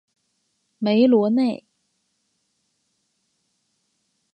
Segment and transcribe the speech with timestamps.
[0.79, 1.63] 梅罗内。